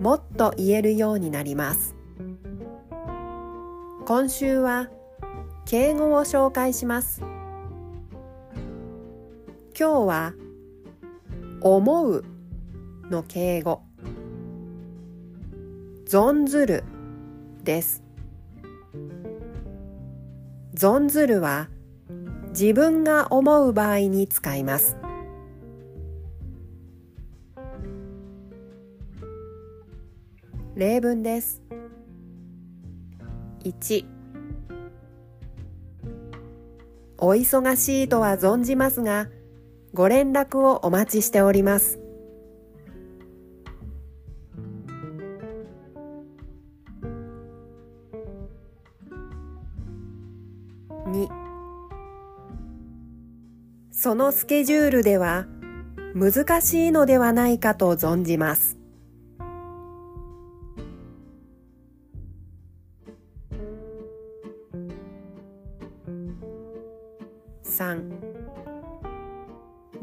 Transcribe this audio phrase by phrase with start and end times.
[0.00, 1.96] もっと言えるようになります。
[4.06, 4.88] 今週は
[5.66, 7.20] 敬語を紹介します。
[9.78, 10.34] 今日は
[11.60, 12.24] 思う
[13.10, 13.82] の敬語。
[16.06, 16.84] 存ずる
[17.64, 18.02] です。
[20.74, 21.68] 存ずるは
[22.50, 24.97] 自分が思う場合に使います。
[30.78, 31.60] 例文です。
[33.64, 34.04] 1
[37.18, 39.26] お忙しいとは存じますが
[39.92, 41.98] ご連絡をお待ちしております。
[51.08, 51.28] 2
[53.90, 55.46] そのスケジュールでは
[56.14, 58.77] 難しいのではないかと存じます。
[67.78, 68.10] 3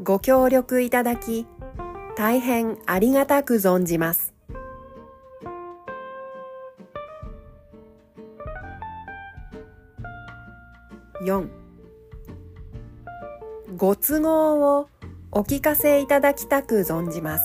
[0.02, 1.46] ご協力いただき
[2.16, 4.32] 大変ありがたく存じます。
[11.22, 11.48] 4
[13.76, 14.88] ご都合を
[15.30, 17.44] お聞かせいただきたく存じます。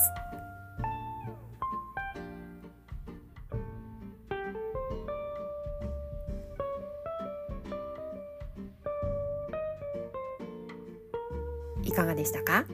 [11.83, 12.65] いかがでしたか？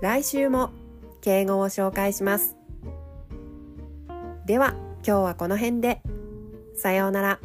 [0.00, 0.70] 来週も
[1.20, 2.56] 敬語を紹介します。
[4.46, 4.74] では
[5.06, 6.02] 今日はこの辺で。
[6.76, 7.40] さようなら。